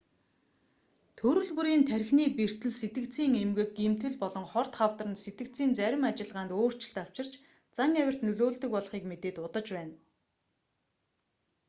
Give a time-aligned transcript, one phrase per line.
[1.19, 6.97] төрөл бүрийн тархины бэртэл сэтгэцийн эмгэг гэмтэл болон хорт хавдар нь сэтгэцийн зарим ажиллагаанд өөрчлөлт
[7.03, 7.33] авчирч
[7.77, 9.93] зан авирт нөлөөлдөг болохыг мэдээд удаж байна